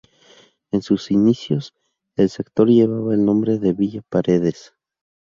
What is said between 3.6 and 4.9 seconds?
Villa Paredes.